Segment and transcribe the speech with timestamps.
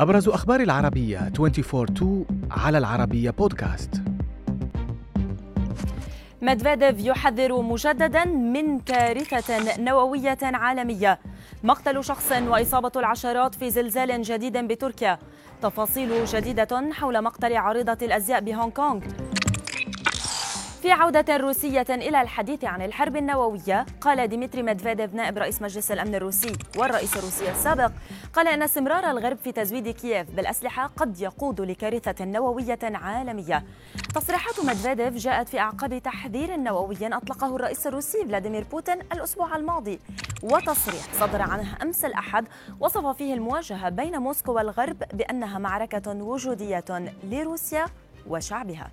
[0.00, 2.04] أبرز أخبار العربية 24-2
[2.50, 4.02] على العربية بودكاست
[6.42, 11.18] مدفيديف يحذر مجددا من كارثة نووية عالمية.
[11.64, 15.18] مقتل شخص وإصابة العشرات في زلزال جديد بتركيا.
[15.62, 19.00] تفاصيل جديدة حول مقتل عارضة الأزياء بهونغ كونغ.
[20.82, 26.14] في عودة روسية إلى الحديث عن الحرب النووية قال ديمتري ميدفيديف نائب رئيس مجلس الأمن
[26.14, 27.90] الروسي والرئيس الروسي السابق
[28.32, 33.64] قال أن استمرار الغرب في تزويد كييف بالأسلحة قد يقود لكارثة نووية عالمية.
[34.14, 40.00] تصريحات ميدفيديف جاءت في أعقاب تحذير نووي أطلقه الرئيس الروسي فلاديمير بوتين الأسبوع الماضي
[40.42, 42.48] وتصريح صدر عنه أمس الأحد
[42.80, 47.86] وصف فيه المواجهة بين موسكو والغرب بأنها معركة وجودية لروسيا
[48.28, 48.90] وشعبها.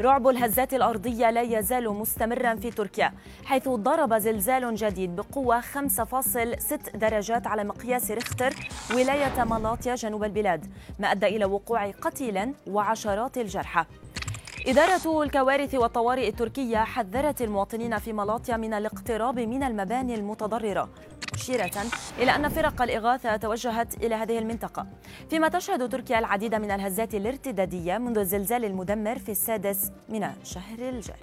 [0.00, 3.12] رعب الهزات الأرضية لا يزال مستمرا في تركيا
[3.44, 8.54] حيث ضرب زلزال جديد بقوة 5.6 درجات على مقياس ريختر
[8.94, 10.66] ولاية مالاطيا جنوب البلاد
[10.98, 13.84] ما أدى إلى وقوع قتيل وعشرات الجرحى.
[14.66, 20.88] إدارة الكوارث والطوارئ التركية حذرت المواطنين في مالاطيا من الاقتراب من المباني المتضررة
[21.40, 21.84] مشيرة
[22.18, 24.86] إلى أن فرق الإغاثة توجهت إلى هذه المنطقة.
[25.30, 31.20] فيما تشهد تركيا العديد من الهزات الارتدادية منذ الزلزال المدمر في السادس من الشهر الجاري.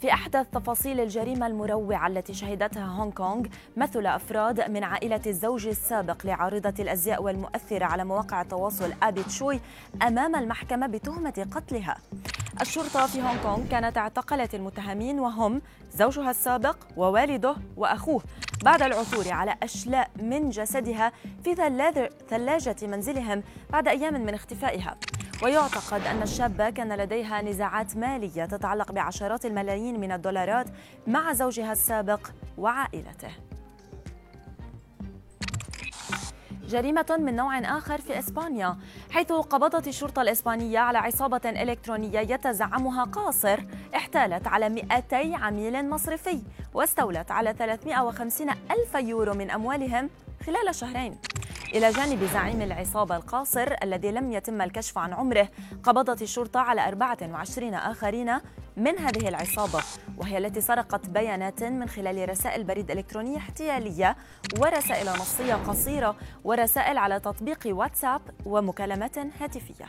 [0.00, 3.46] في أحدث تفاصيل الجريمة المروعة التي شهدتها هونغ كونغ
[3.76, 9.60] مثل أفراد من عائلة الزوج السابق لعارضة الأزياء والمؤثرة على مواقع التواصل آبي تشوي
[10.02, 11.96] أمام المحكمة بتهمة قتلها.
[12.60, 18.22] الشرطة في هونغ كونغ كانت اعتقلت المتهمين وهم زوجها السابق ووالده وأخوه
[18.64, 21.12] بعد العثور على أشلاء من جسدها
[21.44, 21.54] في
[22.28, 24.96] ثلاجة منزلهم بعد أيام من اختفائها.
[25.42, 30.66] ويعتقد أن الشابة كان لديها نزاعات مالية تتعلق بعشرات الملايين من الدولارات
[31.06, 33.30] مع زوجها السابق وعائلته.
[36.68, 38.76] جريمة من نوع آخر في إسبانيا
[39.10, 43.60] حيث قبضت الشرطة الإسبانية على عصابة إلكترونية يتزعمها قاصر
[43.94, 46.42] احتالت على 200 عميل مصرفي
[46.74, 50.10] واستولت على 350 ألف يورو من أموالهم
[50.46, 51.18] خلال شهرين.
[51.74, 55.48] إلى جانب زعيم العصابة القاصر الذي لم يتم الكشف عن عمره
[55.82, 58.38] قبضت الشرطة على 24 آخرين
[58.76, 59.82] من هذه العصابة
[60.18, 64.16] وهي التي سرقت بيانات من خلال رسائل بريد إلكترونية احتيالية
[64.58, 69.86] ورسائل نصية قصيرة ورسائل على تطبيق واتساب ومكالمات هاتفية.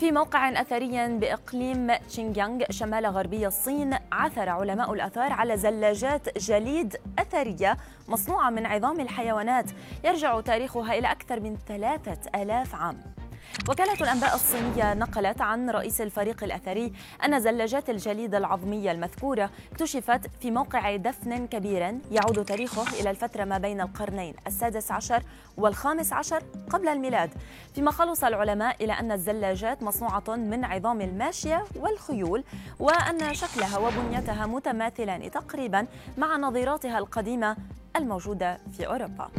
[0.00, 7.76] في موقع أثري بإقليم تشينجيانغ شمال غربي الصين عثر علماء الآثار على زلاجات جليد أثرية
[8.08, 9.70] مصنوعة من عظام الحيوانات.
[10.04, 13.19] يرجع تاريخها إلى أكثر من ثلاثة آلاف عام.
[13.68, 16.92] وكالة الأنباء الصينية نقلت عن رئيس الفريق الأثري
[17.24, 23.58] أن زلاجات الجليد العظمية المذكورة اكتشفت في موقع دفن كبير يعود تاريخه إلى الفترة ما
[23.58, 25.22] بين القرنين السادس عشر
[25.56, 27.30] والخامس عشر قبل الميلاد.
[27.74, 32.44] فيما خلص العلماء إلى أن الزلاجات مصنوعة من عظام الماشية والخيول
[32.78, 35.86] وأن شكلها وبنيتها متماثلان تقريبا
[36.18, 37.56] مع نظيراتها القديمة
[37.96, 39.30] الموجودة في أوروبا.